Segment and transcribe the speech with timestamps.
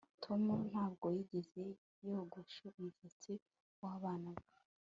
[0.23, 1.63] Tom ntabwo yigeze
[2.07, 3.31] yogoshe umusatsi
[3.81, 4.45] wabana be